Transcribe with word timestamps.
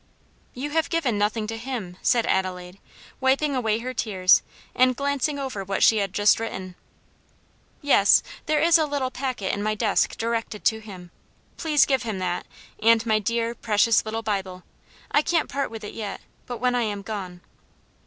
"You 0.55 0.71
have 0.71 0.89
given 0.89 1.19
nothing 1.19 1.45
to 1.45 1.55
him, 1.57 1.89
Elsie," 1.91 1.99
said 2.01 2.25
Adelaide, 2.25 2.79
wiping 3.19 3.55
away 3.55 3.77
her 3.77 3.93
tears, 3.93 4.41
and 4.73 4.95
glancing 4.95 5.37
over 5.37 5.63
what 5.63 5.83
she 5.83 5.97
had 5.97 6.11
just 6.11 6.39
written. 6.39 6.73
"Yes, 7.83 8.23
there 8.47 8.59
is 8.59 8.79
a 8.79 8.87
little 8.87 9.11
packet 9.11 9.53
in 9.53 9.61
my 9.61 9.75
desk 9.75 10.17
directed 10.17 10.65
to 10.65 10.79
him. 10.79 11.11
Please 11.55 11.85
give 11.85 12.01
him 12.01 12.17
that, 12.17 12.47
and 12.81 13.05
my 13.05 13.19
dear, 13.19 13.53
precious 13.53 14.03
little 14.03 14.23
Bible. 14.23 14.63
I 15.11 15.21
can't 15.21 15.47
part 15.49 15.69
with 15.69 15.83
it 15.83 15.93
yet, 15.93 16.21
but 16.47 16.57
when 16.57 16.73
I 16.73 16.81
am 16.81 17.03
gone." 17.03 17.41